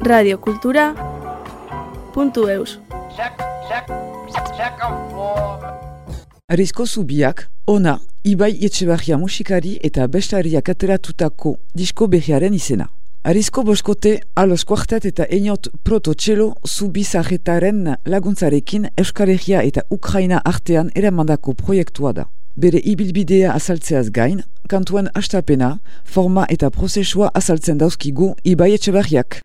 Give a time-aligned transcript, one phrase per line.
[0.00, 0.94] radiokultura
[2.14, 2.78] puntu eus
[6.48, 12.88] Arizko zubiak, ona, Ibai Etxebarria musikari eta bestariak ateratutako disko berriaren izena.
[13.24, 20.38] Arizko boskote, alos kuartet eta eniot proto txelo zubi zahetaren laguntzarekin Euskal Herria eta Ukraina
[20.44, 22.28] artean eramandako proiektua da.
[22.54, 29.42] Bere ibilbidea azaltzeaz gain, kantuen astapena, forma eta prozesua azaltzen dauzkigu Ibai Etxebarriak.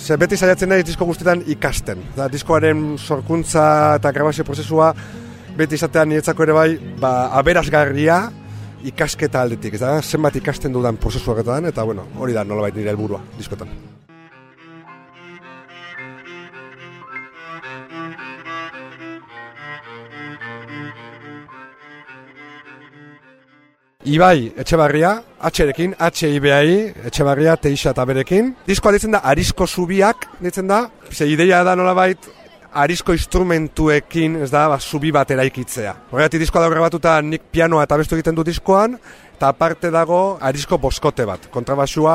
[0.00, 2.00] Ze beti saiatzen naiz disko guztietan ikasten.
[2.16, 3.64] Da, diskoaren sorkuntza
[3.98, 4.94] eta grabazio prozesua
[5.58, 6.68] beti izatean niretzako ere bai,
[7.02, 8.20] ba, aberasgarria
[8.88, 9.76] ikasketa aldetik.
[9.82, 11.36] Da, zenbat ikasten dudan prozesua
[11.68, 13.68] eta bueno, hori da nolabait nire helburua diskotan.
[24.00, 28.54] Ibai, Etxebarria, H-erekin, H-I-B-I, Etxebarria, Teixa eta berekin.
[28.64, 32.30] Diskoa ditzen da, Arisko Zubiak, ditzen da, ze ideia da nolabait,
[32.80, 35.92] Arisko instrumentuekin, ez da, ba, zubi bat eraikitzea.
[36.14, 38.96] Horregatik diskoa dago grabatuta nik pianoa eta bestu egiten du diskoan,
[39.34, 41.50] eta aparte dago Arisko boskote bat.
[41.52, 42.14] Kontrabasua,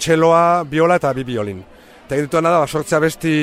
[0.00, 1.60] txeloa, biola eta bi biolin.
[2.06, 3.34] Eta egin dituena da, ba, sortzea besti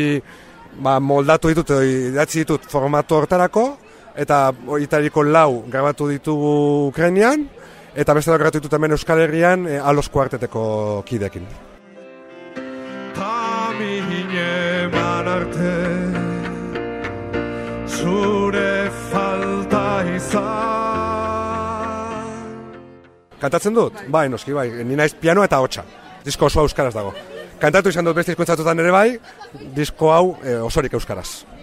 [0.82, 3.68] ba, moldatu ditut, idatzi ditut formatu hortarako,
[4.16, 7.48] eta horitariko lau grabatu ditugu Ukrainian,
[7.96, 11.48] eta beste da ditut hemen Euskal Herrian e, alos kuarteteko kidekin.
[15.30, 15.74] arte
[17.88, 20.50] zure falta izan
[23.40, 23.94] Kantatzen dut?
[24.12, 25.86] Bai, noski, bai, ni naiz piano eta hotxa.
[26.26, 27.14] Disko osoa euskaraz dago.
[27.60, 29.20] Kantatu izan dut beste izkuntzatutan ere bai,
[29.76, 31.59] disko hau e, osorik euskaraz.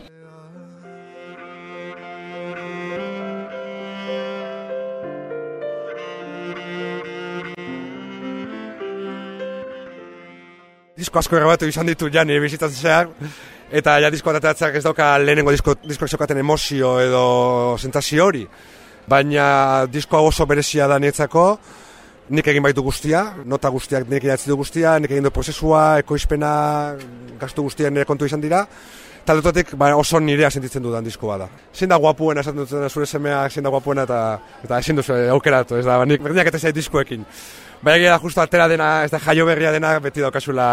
[10.96, 13.11] Disko asko grabatu izan ditu ja nire bizitzan zehar,
[13.70, 17.24] eta ja disko atatatzeak ez dauka lehenengo disko, disko esokaten emozio edo
[17.77, 18.46] sentazio hori,
[19.08, 21.46] baina disko oso berezia da nietzako,
[22.29, 26.53] nik egin baitu guztia, nota guztiak nik idatzi du guztia, nik egin du prozesua, ekoizpena,
[27.41, 28.64] gastu guztia nire kontu izan dira,
[29.27, 31.47] taldotatik ba, oso nirea sentitzen dudan diskoa da.
[31.75, 34.19] Zein da guapuena esaten duten zure semea, zein da guapuena eta,
[34.64, 37.25] eta ezin duzu aukeratu, ez da, ba, nik berdinak eta zait diskoekin.
[37.85, 40.67] Baina gira justu atera dena, ez da jaio berria dena, beti daukazula,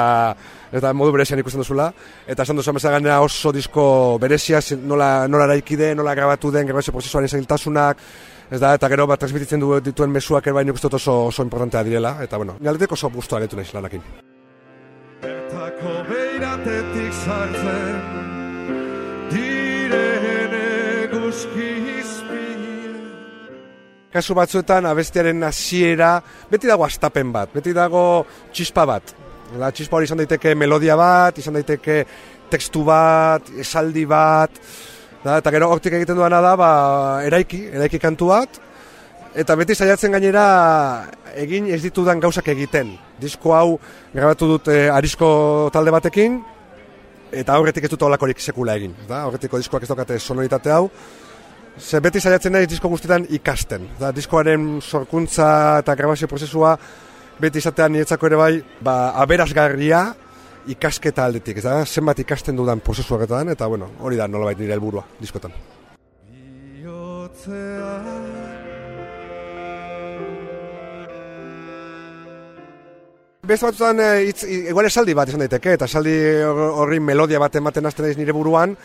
[0.72, 1.90] ez da modu berezian ikusten duzula.
[2.26, 7.28] Eta esan duzu amezagana oso disko berezia, nola, nola raikide, nola grabatu den, grabazio prozesuan
[7.28, 8.00] izagiltasunak,
[8.52, 12.18] ez da, eta gero bat transmititzen du dituen mesuak ere baino oso, oso importantea direla,
[12.24, 14.02] eta bueno, naletek oso guztua getu nahi lanakin.
[15.22, 17.96] Bertako beiratetik sartzen,
[19.32, 21.84] diren eguzki
[24.14, 26.14] kasu batzuetan abestiaren hasiera
[26.52, 28.24] beti dago astapen bat, beti dago
[28.54, 29.14] txispa bat.
[29.54, 32.04] Da, txispa hori izan daiteke melodia bat, izan daiteke
[32.54, 34.54] tekstu bat, esaldi bat,
[35.24, 36.70] da, eta gero hortik egiten duana da, ba,
[37.26, 38.60] eraiki, eraiki kantu bat,
[39.36, 40.46] eta beti saiatzen gainera
[41.40, 42.94] egin ez ditudan gauzak egiten.
[43.20, 43.80] Disko hau
[44.14, 46.42] grabatu dut e, arisko talde batekin,
[47.34, 48.94] eta aurretik ez dut olakorik sekula egin.
[49.10, 49.24] Da?
[49.26, 50.90] Aurretiko diskoak ez daukate sonoritate hau,
[51.74, 53.88] Ze beti saiatzen naiz disko guztietan ikasten.
[53.98, 56.76] Da, diskoaren sorkuntza eta grabazio prozesua
[57.42, 58.52] beti izatean niretzako ere bai,
[58.86, 60.04] ba, aberasgarria
[60.68, 61.62] ikasketa aldetik.
[61.64, 65.52] Da, zenbat ikasten dudan prozesua eta bueno, hori da nolabait nire helburua diskotan.
[73.44, 74.32] Beste batzutan, e,
[74.70, 76.14] igual esaldi bat izan daiteke, eta esaldi
[76.48, 78.78] horri melodia bat ematen hasten naiz nire buruan,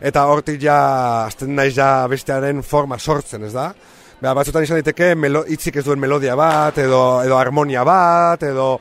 [0.00, 0.78] eta hortik ja
[1.26, 3.74] azten naiz ja bestearen forma sortzen, ez da?
[4.20, 8.78] Beha, batzutan izan daiteke melo, itzik ez duen melodia bat, edo, edo harmonia bat, edo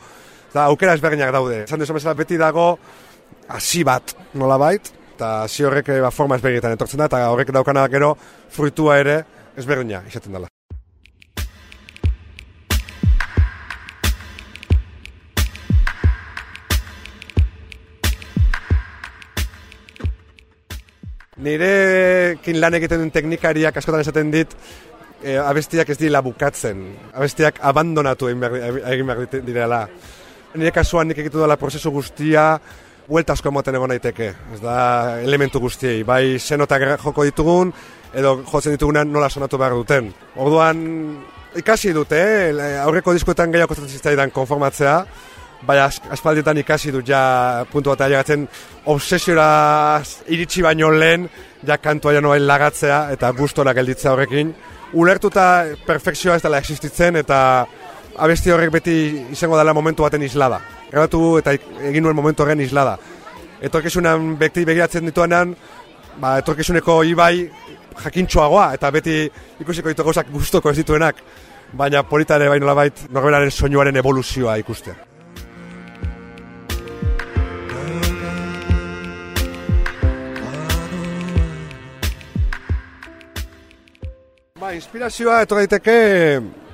[0.55, 1.63] da, aukera ezberdinak daude.
[1.65, 2.75] Esan desu mesela beti dago
[3.51, 7.87] hasi bat nola bait, eta hasi horrek ba, forma ezberdinetan etortzen da, eta horrek daukana
[7.91, 8.15] gero
[8.55, 9.21] fruitua ere
[9.59, 10.51] ezberdina izaten dela.
[21.45, 24.53] Nirekin lan egiten duen teknikariak askotan esaten dit,
[25.19, 26.79] e, abestiak ez dira bukatzen,
[27.13, 28.39] abestiak abandonatu egin
[29.11, 29.81] behar direla.
[30.55, 32.55] Nire kasuan nik egitu dela prozesu guztia,
[33.09, 34.77] huelta asko emoten egon daiteke, ez da
[35.23, 37.73] elementu guztiei, bai zenotak joko ditugun,
[38.15, 40.11] edo jotzen ditugunan nola sonatu behar duten.
[40.39, 40.81] Orduan
[41.59, 42.75] ikasi dute, eh?
[42.83, 44.95] aurreko diskoetan gehiago kostatzen zitzaidan konformatzea,
[45.65, 48.47] baina aspaldietan ikasi dut ja puntu bat ailegatzen
[48.91, 51.29] obsesiora iritsi baino lehen
[51.65, 54.53] ja kantua ja noain lagatzea eta gustora gelditzea horrekin.
[54.93, 57.39] Ulertuta perfekzioa ez dela existitzen eta
[58.17, 58.95] abesti horrek beti
[59.31, 60.59] izango dela momentu baten islada.
[60.91, 61.55] Grabatu eta
[61.89, 62.97] egin nuen momentu horren islada.
[63.61, 65.55] Etorkizunan beti begiratzen dituenan,
[66.21, 67.49] ba, etorkizuneko ibai
[68.03, 69.17] jakintxoagoa eta beti
[69.63, 71.19] ikusiko ditu gauzak gustoko ez dituenak.
[71.75, 74.95] Baina polita ere baino labait norberaren soinuaren evoluzioa ikustea.
[84.59, 85.97] Ba, inspirazioa eto daiteke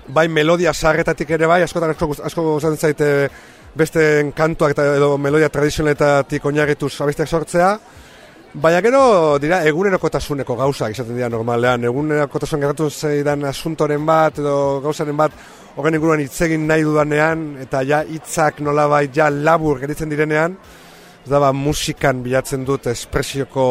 [0.07, 3.29] bai melodia sarretatik ere bai, askotan asko, asko gozatzen zaite
[3.75, 4.03] beste
[4.35, 7.71] kantuak eta edo melodia tradizionaletatik oinarrituz abestiak sortzea.
[8.53, 15.15] Baina gero dira egunerokotasuneko gauzak izaten dira normalean, egunerokotasun gertatu zeidan asuntoren bat edo gauzaren
[15.15, 15.37] bat
[15.77, 20.57] horren inguruan hitzegin nahi dudanean eta ja hitzak nolabait ja labur geritzen direnean,
[21.21, 23.63] ez da, ba, musikan bilatzen dut espresioko,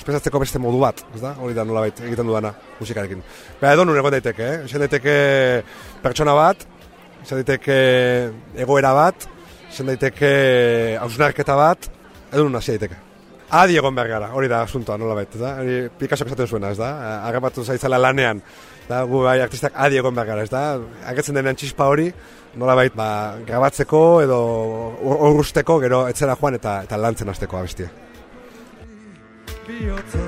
[0.00, 3.20] espresatzeko beste modu bat, ez da, hori da nolabait egiten dudana musikarekin.
[3.60, 4.64] Baina edo nuen egon daiteke, eh?
[4.68, 5.14] Ezen daiteke
[6.04, 6.64] pertsona bat,
[7.22, 7.78] ezen daiteke
[8.64, 9.28] egoera bat,
[9.68, 10.32] ezen daiteke
[11.02, 11.88] hausnarketa bat,
[12.32, 13.00] edo nuen hasi daiteke.
[13.52, 15.56] Adi egon behar gara, hori da asuntoa, nola baita, da?
[15.60, 16.92] Hori Picasso esaten zuena, ez da?
[17.28, 18.40] Agapatu zaitzala lanean,
[18.88, 20.80] da, gu bai artistak adi egon behar gara, ez da?
[21.12, 22.08] Agetzen denean txispa hori,
[22.56, 23.10] nola baita, ba,
[23.46, 24.38] grabatzeko edo
[25.02, 27.90] horrusteko, gero etzera joan eta eta lantzen hasteko abestia.
[29.66, 30.26] Biotza,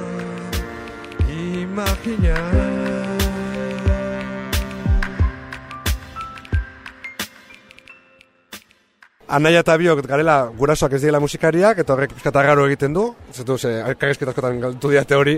[9.35, 13.57] Anaia eta biok garela gurasoak ez diela musikariak, eta horrek pizkata garo egiten du, zetu,
[13.59, 15.35] ze, karezketazkotan galtu diate hori,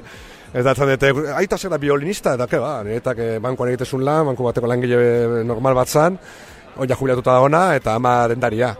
[0.52, 4.26] ez da zan dute, aita zera violinista, eta ke, ba, niretak eh, bankuan egitezun lan,
[4.32, 4.98] banku bateko langile
[5.48, 6.18] normal bat zan,
[6.78, 8.74] oia jubilatuta da ona, eta ama dendaria.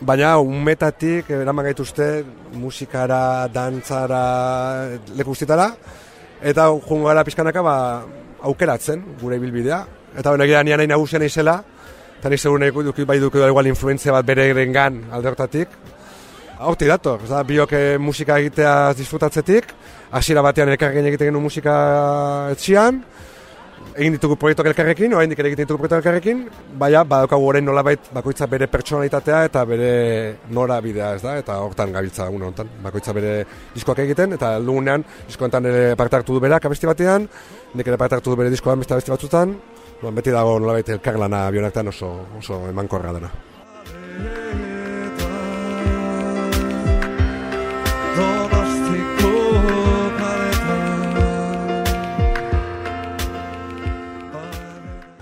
[0.00, 2.24] Baina, umetatik, eraman gaituzte,
[2.54, 5.34] musikara, dantzara, leku
[6.40, 8.04] eta jungo gara pizkanaka, ba,
[8.46, 9.84] aukeratzen, gure bilbidea,
[10.16, 11.62] eta hori nahi nahi nagusian izela,
[12.18, 15.68] eta nik segun duki bai duki igual influentzia bat bere erengan alde hortatik.
[16.58, 19.64] Horti dator, da, biok eh, musika egitea disfrutatzetik,
[20.10, 21.74] hasiera batean elkarrekin egiten genuen musika
[22.50, 23.02] etxian,
[23.98, 26.44] egin ditugu proiektuak elkarrekin, orain ere egiten ditugu proiektuak elkarrekin,
[26.78, 29.90] baina badaukagu orain nolabait bakoitza bere pertsonalitatea eta bere
[30.54, 33.32] nora bidea ez da, eta hortan gabiltza une honetan, bakoitza bere
[33.74, 37.28] diskoak egiten, eta lugunean diskoetan ere parte hartu du berak abesti batean,
[37.74, 39.58] nik ere parte hartu du bere diskoan beste abesti batzutan,
[40.14, 43.34] beti dago nolabait elkarlana bionaktan oso, oso emankorra dena.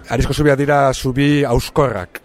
[0.09, 2.21] Arizko zubia dira zubi auskorrak.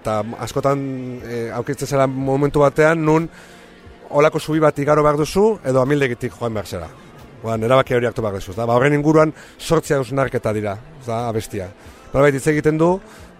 [0.00, 0.82] Eta askotan
[1.26, 3.26] e, aukitzen zera momentu batean, nun
[4.14, 6.88] olako zubi bat igaro behar duzu, edo amildegitik joan behar zera.
[7.42, 8.54] Ba, erabaki hori hartu behar duzu.
[8.54, 10.76] Ba, horren inguruan sortzia narketa dira,
[11.06, 11.68] da, abestia.
[12.12, 12.92] Norbait hitz egiten du,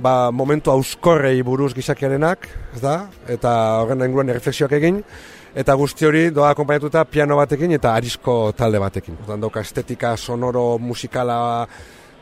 [0.02, 2.96] ba, momentu auskorrei buruz gizakiarenak, ez da?
[3.30, 3.52] Eta
[3.84, 4.98] horren inguruan erreflexioak egin,
[5.56, 9.22] eta guzti hori doa akompainatuta piano batekin eta arisko talde batekin.
[9.24, 11.38] Otan doka estetika, sonoro, musikala,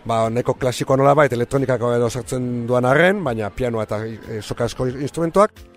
[0.06, 4.68] ba, neko klasikoa nola bait, elektronikako edo sartzen duan arren, baina pianoa eta e, soka
[4.68, 5.73] asko instrumentuak.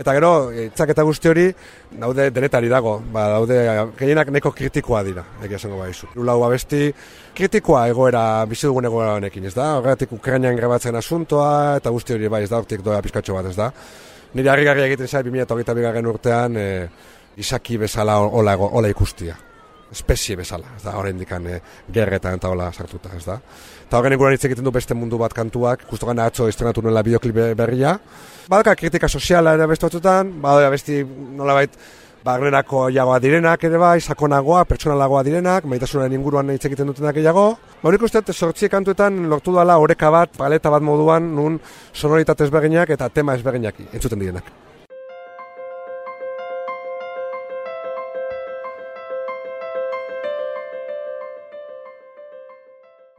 [0.00, 1.42] Eta gero, itzak eta guzti hori,
[2.00, 3.58] daude denetari dago, ba, daude
[3.98, 6.08] gehienak neko kritikoa dira, egia esango baizu.
[6.16, 6.86] Lula hua besti,
[7.36, 9.74] kritikoa egoera, bizi dugun egoera honekin, ez da?
[9.76, 13.58] Horregatik Ukrainian grabatzen asuntoa, eta guzti hori bai, ez da, hortik doa pizkatxo bat, ez
[13.60, 13.68] da?
[14.40, 16.66] Nire harri egiten zai, 2008 bigarren urtean, e,
[17.36, 19.36] izaki bezala ola, ola ikustia
[19.92, 21.60] espezie bezala, ez da, horrein dikan e,
[21.92, 23.38] gerretan eta hola sartuta, ez da.
[23.86, 27.02] Eta horren inguruan hitz egiten du beste mundu bat kantuak, justo gana atzo estrenatu nuela
[27.02, 27.96] bideoklip berria.
[28.50, 31.02] Badaka kritika soziala ere beste batzutan, badaka besti
[31.38, 31.74] nolabait
[32.24, 37.46] bagnerako jagoa direnak ere bai, sakonagoa, pertsonalagoa direnak, maitasunaren inguruan hitz egiten dutenak gehiago.
[37.82, 41.60] Haurik uste, sortzi kantuetan lortu dala oreka bat, paleta bat moduan, nun
[41.92, 44.69] sonoritate ezberdinak eta tema ezberdinak entzuten direnak.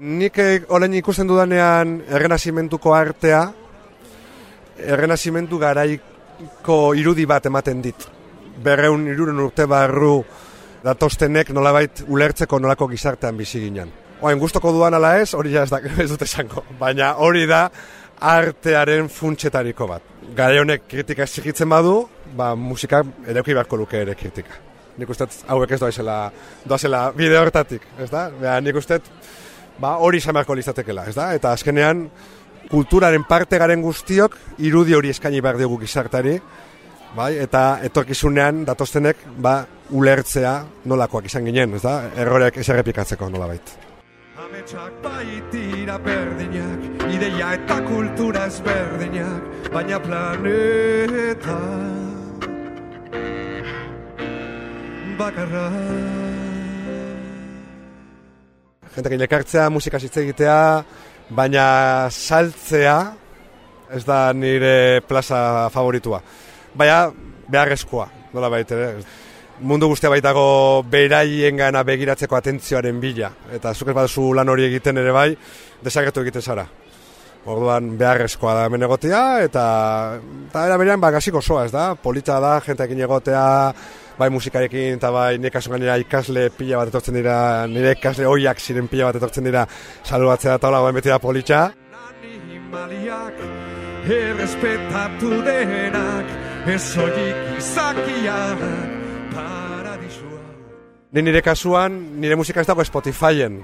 [0.02, 3.42] Nik eh, orain ikusten dudanean errenazimentuko artea,
[4.82, 8.08] errenazimentu garaiko irudi bat ematen dit.
[8.66, 10.16] Berreun iruren urte barru
[10.82, 13.92] datostenek nolabait ulertzeko nolako gizartean bizi ginen.
[14.26, 16.66] Oain gustoko duan ala ez, hori ez, da, ez dute esango.
[16.80, 17.68] Baina hori da
[18.32, 20.10] artearen funtsetariko bat.
[20.34, 24.58] Gare honek kritika ezigitzen badu, ba, musika ere beharko luke ere kritika.
[24.98, 26.32] nik uste hauek ez doazela,
[26.66, 28.26] doazela bide hortatik, ez da?
[28.42, 29.00] Beha, nik uste
[29.82, 31.32] ba, hori izan beharko lizatekela, ez da?
[31.38, 32.06] Eta azkenean,
[32.72, 36.38] kulturaren parte garen guztiok, irudi hori eskaini behar dugu gizartari,
[37.16, 37.34] bai?
[37.44, 39.62] eta etorkizunean datoztenek ba,
[39.92, 41.98] ulertzea nolakoak izan ginen, ez da?
[42.16, 43.80] Errorek ez errepikatzeko nola baita.
[44.42, 51.60] Ametsak baitira berdinak, ideia eta kultura ezberdinak, baina planeta
[55.22, 56.21] bakarra.
[58.92, 60.56] Jentak ilekartzea, musika hitz egitea,
[61.32, 61.66] baina
[62.12, 62.96] saltzea
[63.92, 66.20] ez da nire plaza favoritua.
[66.76, 67.06] Baina
[67.52, 68.90] beharrezkoa, nola baita ere.
[69.62, 70.44] Mundu guztia baitago
[70.90, 73.30] beraien gana begiratzeko atentzioaren bila.
[73.54, 75.30] Eta zuk ez baduzu lan hori egiten ere bai,
[75.84, 76.66] desagertu egiten zara.
[77.46, 79.64] Orduan beharrezkoa da hemen egotea, eta,
[80.50, 81.96] eta era berean ba, soa, ez da?
[81.96, 83.46] Polita da, jenteekin egotea,
[84.22, 88.62] bai musikarekin eta bai nire kasu gainera ikasle pila bat etortzen dira, nire ikasle hoiak
[88.62, 89.66] ziren pila bat etortzen dira
[90.06, 91.62] saludatzea eta hola beti da politxa.
[92.22, 93.42] Animaliak
[94.18, 96.30] errespetatu denak,
[96.70, 98.64] ez horiek izakiak
[99.34, 100.40] paradisua.
[101.12, 103.62] Ni nire kasuan, nire musika ez dago Spotifyen.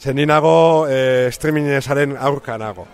[0.00, 2.88] Zer ni nago e, streamingezaren aurka nago.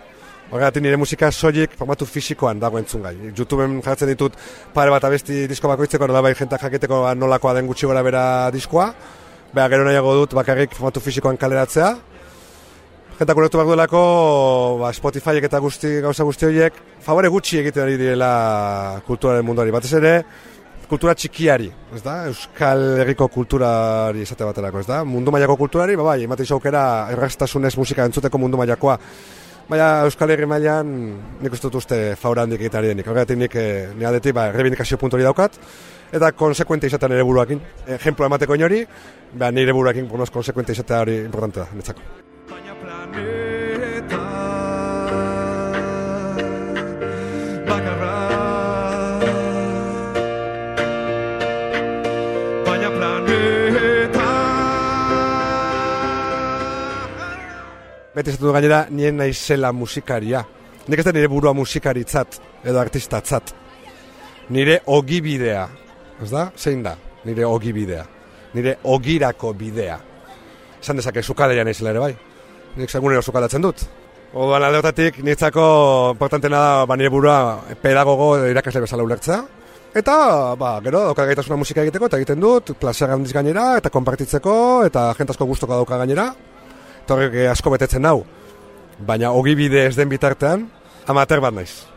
[0.51, 3.13] Horregatik nire musika soilik formatu fisikoan dago entzun gai.
[3.31, 4.33] Youtubeen jartzen ditut
[4.75, 8.89] pare bat abesti disko bakoitzeko, nola bai jentak jakiteko nolakoa den gutxi gora bera diskoa.
[9.55, 11.93] Beha, gero nahiago dut bakarrik formatu fisikoan kaleratzea.
[13.21, 14.03] Jentak ulertu behar duelako
[14.81, 18.31] ba, Spotifyek eta guzti, gauza guzti horiek favore gutxi egiten ari direla
[19.07, 19.71] kulturaren munduari.
[19.71, 20.15] Batez ere,
[20.91, 22.25] kultura txikiari, ez da?
[22.27, 25.05] Euskal Herriko kulturari esate baterako, ez da?
[25.07, 26.81] Mundu mailako kulturari, ba, bai, ematen aukera
[27.13, 28.97] erraztasunez musika entzuteko mundu mailakoa.
[29.71, 30.89] Baina Euskal Herri mailan
[31.39, 33.07] nik uste uste faura handik egitari denik.
[33.07, 35.55] Horregatik nik eh, nire ba, rebindikazio puntu hori daukat.
[36.11, 37.61] Eta konsekuente izatea nire buruakin.
[37.95, 38.81] Ejemplo emateko inori,
[39.31, 42.30] ba, nire buruakin konsekuente izatea hori importante da, netzako.
[58.21, 60.43] Beti esatu gainera, nien naizela musikaria.
[60.85, 63.49] Nik ez da nire burua musikaritzat, edo artistatzat.
[64.53, 65.63] Nire ogibidea.
[66.21, 66.43] Ez da?
[66.53, 66.93] Zein da?
[67.25, 68.03] Nire ogibidea.
[68.53, 69.95] Nire ogirako bidea.
[70.77, 72.11] Esan dezake, sukaleria naizela ere bai.
[72.77, 73.81] Nik segunero sukalatzen dut.
[74.35, 75.65] Oduan aldeotatik, niretzako
[76.13, 77.39] importantena da ba, nire burua
[77.81, 79.41] pedagogo irakasle bezala ulertzea.
[79.97, 80.19] Eta,
[80.61, 84.53] ba, gero, dauka gaitasuna musika egiteko, eta egiten dut, plazer handiz gainera, eta konpartitzeko,
[84.85, 86.29] eta jentasko guztoko dauka gainera.
[87.09, 88.23] Eh, asko betetzen nau.
[88.99, 90.67] Baina ogibide ez den bitartean,
[91.07, 91.87] amater bat naiz.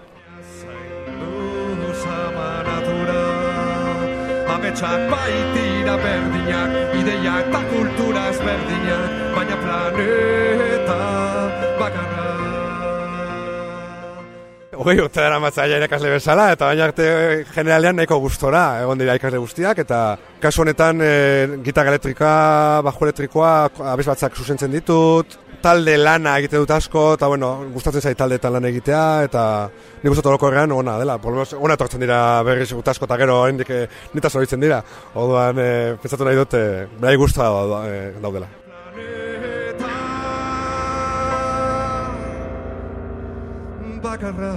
[4.55, 10.99] Ametsak baitira berdinak Ideia eta kultura ezberdinak Baina planeta
[11.79, 12.44] bakarra
[14.75, 19.15] Hogei urte dara matzaia irakasle bezala, eta baina arte eh, generalean nahiko gustora egon dira
[19.19, 20.01] ikasle guztiak, eta
[20.43, 21.11] kasu honetan e,
[21.67, 22.31] gitarra elektrika,
[22.87, 23.53] bajo elektrikoa,
[23.93, 28.69] abez batzak zuzentzen ditut, talde lana egite dut asko, eta bueno, gustatzen zait taldeetan lan
[28.73, 29.45] egitea, eta
[30.03, 33.71] nik uste orokorrean ona dela, menos ona etortzen dira berriz gut asko, eta gero hendik
[33.71, 34.83] e, nitaz horitzen dira,
[35.15, 35.71] orduan e,
[36.03, 37.51] pentsatu nahi dut, e, behar guztua
[38.21, 38.64] daudela.
[44.05, 44.53] Bakarra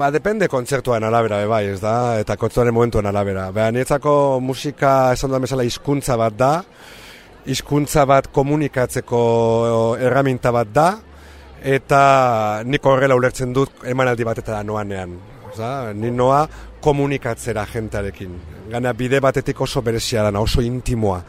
[0.00, 3.50] Ba, depende kontzertuaren arabera, be bai, ez da, eta kontzertuaren momentuen arabera.
[3.52, 6.52] Beha, nietzako musika esan dudan bezala hizkuntza bat da,
[7.44, 9.20] hizkuntza bat komunikatzeko
[10.00, 10.86] erraminta bat da,
[11.60, 12.00] eta
[12.64, 15.18] nik horrela ulertzen dut emanaldi batetara noanean.
[15.50, 16.46] Oza, ni noa
[16.80, 18.38] komunikatzera jentarekin.
[18.70, 21.20] Gana bide batetik oso berezia dana, oso intimoa.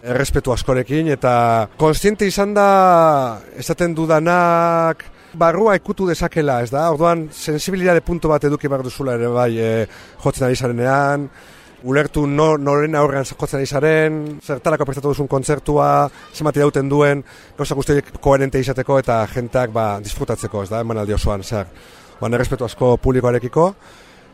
[0.00, 5.04] Errespetu askorekin, eta konstiente izan da, esaten dudanak,
[5.36, 6.88] barrua ikutu dezakela, ez da?
[6.90, 9.70] Orduan, sensibilitate punto bat eduki behar duzula ere bai e,
[10.24, 11.28] jotzen ari zarenean,
[11.84, 17.24] ulertu no, noren aurrean jotzen ari zaren, zertarako prestatu duzun kontzertua, zenbati dauten duen,
[17.58, 21.68] gauza guztiak koherente izateko eta jenteak ba, disfrutatzeko, ez da, emanaldi osoan, zer.
[22.20, 23.74] Ba, errespetu asko publikoarekiko,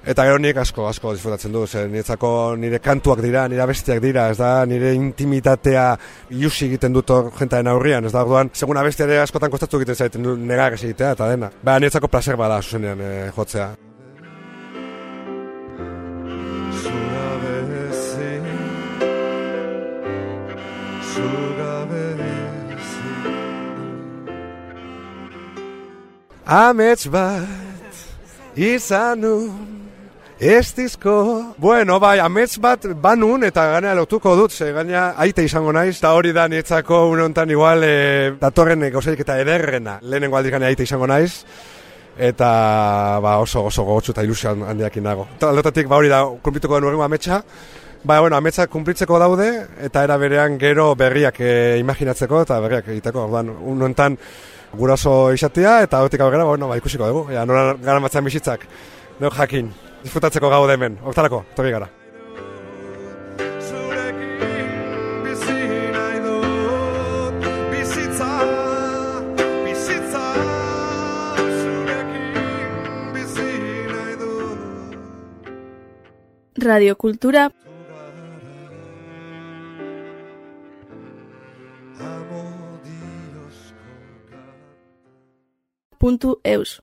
[0.06, 2.28] Eta gero nik asko, asko disfrutatzen du, zer, niretzako
[2.62, 5.86] nire kantuak dira, nire abestiak dira, ez da, nire intimitatea
[6.30, 7.10] iusi egiten dut
[7.40, 11.26] jentaren aurrian, ez da, orduan, segun abestiare askotan kostatu egiten zaiten negar ez egitea, eta
[11.32, 11.50] dena.
[11.58, 13.72] Ba, niretzako placer bada, zuzenean, e, jotzea.
[26.46, 28.04] Amets bat,
[28.54, 29.76] izan nun,
[30.38, 31.54] ez dizko.
[31.58, 36.12] Bueno, bai, amets bat banun eta ganea lotuko dut, ze ganea aite izango naiz, eta
[36.12, 39.98] hori da nietzako unontan igual e, datorren gauzaik eta ederrena.
[40.02, 41.44] Lehenengo aldik ganea aite izango naiz,
[42.18, 42.50] eta
[43.22, 45.26] ba, oso oso gogotsu eta ilusio handiakin nago.
[45.36, 47.42] Eta aldotatik, ba hori da, kumplituko den urrengo ametsa,
[48.06, 49.48] Ba, bueno, ametsak kumplitzeko daude,
[49.82, 54.14] eta era berean gero berriak e, imaginatzeko, eta berriak egiteko, orduan, unontan
[54.78, 58.68] guraso izatea, eta hotik aurrera, bueno, ba, ikusiko dugu, ja, nola gara matzan bizitzak,
[59.18, 59.72] no jakin,
[60.06, 61.88] disfrutatzeko gaude hemen, hortarako, torri gara.
[82.00, 83.74] Amo Dios
[85.98, 86.80] puntu eus.